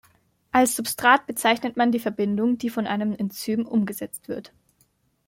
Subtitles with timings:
[0.51, 4.51] Als Substrat bezeichnet man die Verbindung, die von einem Enzym umgesetzt wird.